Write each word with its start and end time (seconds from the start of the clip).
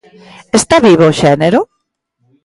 Está 0.59 0.75
vivo 0.87 1.05
o 1.09 1.17
xénero? 1.21 1.59